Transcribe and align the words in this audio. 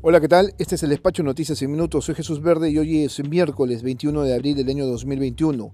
Hola, 0.00 0.20
¿qué 0.20 0.28
tal? 0.28 0.54
Este 0.58 0.76
es 0.76 0.82
el 0.84 0.90
despacho 0.90 1.24
Noticias 1.24 1.60
en 1.60 1.72
Minutos. 1.72 2.04
Soy 2.04 2.14
Jesús 2.14 2.40
Verde 2.40 2.70
y 2.70 2.78
hoy 2.78 3.02
es 3.02 3.18
miércoles 3.28 3.82
21 3.82 4.22
de 4.22 4.32
abril 4.32 4.56
del 4.56 4.68
año 4.68 4.86
2021. 4.86 5.72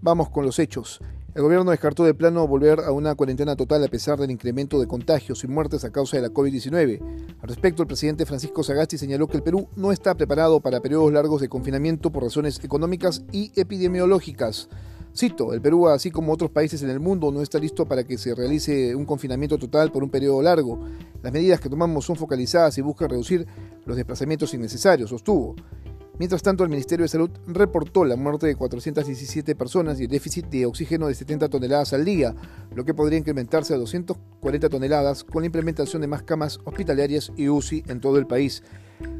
Vamos 0.00 0.30
con 0.30 0.44
los 0.44 0.60
hechos. 0.60 1.00
El 1.34 1.42
gobierno 1.42 1.68
descartó 1.72 2.04
de 2.04 2.14
plano 2.14 2.46
volver 2.46 2.78
a 2.78 2.92
una 2.92 3.16
cuarentena 3.16 3.56
total 3.56 3.82
a 3.82 3.88
pesar 3.88 4.16
del 4.16 4.30
incremento 4.30 4.78
de 4.78 4.86
contagios 4.86 5.42
y 5.42 5.48
muertes 5.48 5.82
a 5.82 5.90
causa 5.90 6.16
de 6.16 6.22
la 6.22 6.28
COVID-19. 6.28 7.00
Al 7.42 7.48
respecto, 7.48 7.82
el 7.82 7.88
presidente 7.88 8.26
Francisco 8.26 8.62
Sagasti 8.62 8.96
señaló 8.96 9.26
que 9.26 9.38
el 9.38 9.42
Perú 9.42 9.68
no 9.74 9.90
está 9.90 10.14
preparado 10.14 10.60
para 10.60 10.78
periodos 10.78 11.12
largos 11.12 11.40
de 11.40 11.48
confinamiento 11.48 12.12
por 12.12 12.22
razones 12.22 12.62
económicas 12.62 13.24
y 13.32 13.50
epidemiológicas. 13.56 14.68
Cito, 15.16 15.52
el 15.52 15.60
Perú, 15.60 15.88
así 15.88 16.12
como 16.12 16.32
otros 16.32 16.50
países 16.50 16.82
en 16.82 16.90
el 16.90 17.00
mundo, 17.00 17.32
no 17.32 17.40
está 17.40 17.58
listo 17.58 17.86
para 17.86 18.04
que 18.04 18.18
se 18.18 18.36
realice 18.36 18.94
un 18.94 19.04
confinamiento 19.04 19.58
total 19.58 19.90
por 19.90 20.04
un 20.04 20.10
periodo 20.10 20.42
largo. 20.42 20.78
Las 21.24 21.32
medidas 21.32 21.58
que 21.58 21.70
tomamos 21.70 22.04
son 22.04 22.16
focalizadas 22.16 22.76
y 22.76 22.82
buscan 22.82 23.08
reducir 23.08 23.46
los 23.86 23.96
desplazamientos 23.96 24.52
innecesarios, 24.52 25.08
sostuvo. 25.08 25.56
Mientras 26.18 26.42
tanto, 26.42 26.64
el 26.64 26.68
Ministerio 26.68 27.04
de 27.04 27.08
Salud 27.08 27.30
reportó 27.46 28.04
la 28.04 28.14
muerte 28.14 28.46
de 28.46 28.54
417 28.54 29.54
personas 29.54 29.98
y 29.98 30.02
el 30.02 30.10
déficit 30.10 30.44
de 30.48 30.66
oxígeno 30.66 31.06
de 31.06 31.14
70 31.14 31.48
toneladas 31.48 31.94
al 31.94 32.04
día, 32.04 32.34
lo 32.74 32.84
que 32.84 32.92
podría 32.92 33.18
incrementarse 33.18 33.72
a 33.72 33.78
240 33.78 34.68
toneladas 34.68 35.24
con 35.24 35.40
la 35.40 35.46
implementación 35.46 36.02
de 36.02 36.08
más 36.08 36.24
camas 36.24 36.60
hospitalarias 36.64 37.32
y 37.38 37.48
UCI 37.48 37.84
en 37.88 38.02
todo 38.02 38.18
el 38.18 38.26
país. 38.26 38.62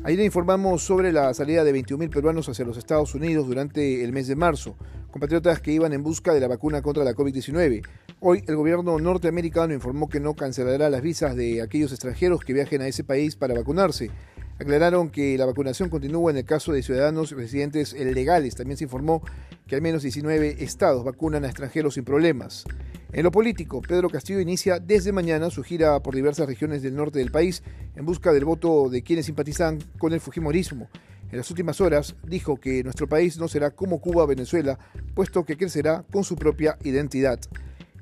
Ayer 0.04 0.20
informamos 0.20 0.82
sobre 0.82 1.10
la 1.10 1.32
salida 1.32 1.64
de 1.64 1.74
21.000 1.74 2.10
peruanos 2.10 2.50
hacia 2.50 2.66
los 2.66 2.76
Estados 2.76 3.14
Unidos 3.14 3.46
durante 3.46 4.04
el 4.04 4.12
mes 4.12 4.26
de 4.26 4.36
marzo, 4.36 4.76
compatriotas 5.14 5.60
que 5.60 5.70
iban 5.70 5.92
en 5.92 6.02
busca 6.02 6.34
de 6.34 6.40
la 6.40 6.48
vacuna 6.48 6.82
contra 6.82 7.04
la 7.04 7.14
COVID-19. 7.14 7.86
Hoy 8.18 8.42
el 8.48 8.56
gobierno 8.56 8.98
norteamericano 8.98 9.72
informó 9.72 10.08
que 10.08 10.18
no 10.18 10.34
cancelará 10.34 10.90
las 10.90 11.02
visas 11.02 11.36
de 11.36 11.62
aquellos 11.62 11.92
extranjeros 11.92 12.40
que 12.40 12.52
viajen 12.52 12.82
a 12.82 12.88
ese 12.88 13.04
país 13.04 13.36
para 13.36 13.54
vacunarse. 13.54 14.10
Aclararon 14.58 15.10
que 15.10 15.38
la 15.38 15.46
vacunación 15.46 15.88
continúa 15.88 16.32
en 16.32 16.38
el 16.38 16.44
caso 16.44 16.72
de 16.72 16.82
ciudadanos 16.82 17.30
residentes 17.30 17.92
legales. 17.92 18.56
También 18.56 18.76
se 18.76 18.82
informó 18.82 19.22
que 19.68 19.76
al 19.76 19.82
menos 19.82 20.02
19 20.02 20.64
estados 20.64 21.04
vacunan 21.04 21.44
a 21.44 21.46
extranjeros 21.46 21.94
sin 21.94 22.02
problemas. 22.02 22.64
En 23.12 23.22
lo 23.22 23.30
político, 23.30 23.82
Pedro 23.82 24.10
Castillo 24.10 24.40
inicia 24.40 24.80
desde 24.80 25.12
mañana 25.12 25.48
su 25.48 25.62
gira 25.62 26.00
por 26.00 26.16
diversas 26.16 26.48
regiones 26.48 26.82
del 26.82 26.96
norte 26.96 27.20
del 27.20 27.30
país 27.30 27.62
en 27.94 28.04
busca 28.04 28.32
del 28.32 28.44
voto 28.44 28.88
de 28.90 29.04
quienes 29.04 29.26
simpatizan 29.26 29.78
con 29.96 30.12
el 30.12 30.18
Fujimorismo. 30.18 30.88
En 31.34 31.38
las 31.38 31.50
últimas 31.50 31.80
horas 31.80 32.14
dijo 32.28 32.60
que 32.60 32.84
nuestro 32.84 33.08
país 33.08 33.38
no 33.38 33.48
será 33.48 33.72
como 33.72 34.00
Cuba 34.00 34.22
o 34.22 34.26
Venezuela, 34.28 34.78
puesto 35.14 35.44
que 35.44 35.56
crecerá 35.56 36.04
con 36.12 36.22
su 36.22 36.36
propia 36.36 36.78
identidad. 36.84 37.40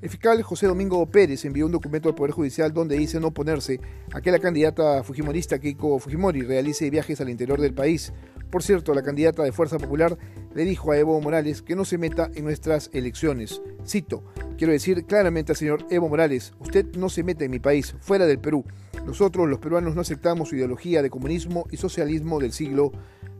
El 0.03 0.09
fiscal 0.11 0.43
José 0.43 0.67
Domingo 0.67 1.03
Pérez 1.07 1.43
envió 1.43 1.65
un 1.65 1.71
documento 1.71 2.07
al 2.09 2.13
Poder 2.13 2.29
Judicial 2.29 2.71
donde 2.71 2.95
dice 2.95 3.19
no 3.19 3.29
oponerse 3.29 3.79
a 4.13 4.21
que 4.21 4.29
la 4.29 4.37
candidata 4.37 5.03
fujimorista 5.03 5.57
Keiko 5.57 5.97
Fujimori 5.97 6.43
realice 6.43 6.91
viajes 6.91 7.21
al 7.21 7.29
interior 7.31 7.59
del 7.59 7.73
país. 7.73 8.13
Por 8.51 8.61
cierto, 8.61 8.93
la 8.93 9.01
candidata 9.01 9.41
de 9.41 9.51
Fuerza 9.51 9.79
Popular 9.79 10.15
le 10.53 10.63
dijo 10.63 10.91
a 10.91 10.99
Evo 10.99 11.19
Morales 11.19 11.63
que 11.63 11.75
no 11.75 11.85
se 11.85 11.97
meta 11.97 12.29
en 12.35 12.43
nuestras 12.43 12.91
elecciones. 12.93 13.63
Cito, 13.83 14.23
Quiero 14.57 14.73
decir 14.73 15.05
claramente 15.05 15.51
al 15.51 15.57
señor 15.57 15.85
Evo 15.89 16.07
Morales, 16.07 16.53
usted 16.59 16.85
no 16.95 17.09
se 17.09 17.23
mete 17.23 17.45
en 17.45 17.51
mi 17.51 17.59
país, 17.59 17.95
fuera 17.99 18.27
del 18.27 18.39
Perú. 18.39 18.63
Nosotros, 19.05 19.49
los 19.49 19.59
peruanos, 19.59 19.95
no 19.95 20.01
aceptamos 20.01 20.49
su 20.49 20.55
ideología 20.55 21.01
de 21.01 21.09
comunismo 21.09 21.65
y 21.71 21.77
socialismo 21.77 22.39
del 22.39 22.53
siglo 22.53 22.91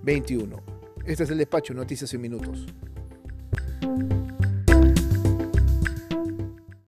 XXI. 0.03 0.49
Este 1.05 1.23
es 1.23 1.29
el 1.29 1.37
despacho, 1.37 1.73
noticias 1.73 2.13
en 2.13 2.21
minutos. 2.21 2.65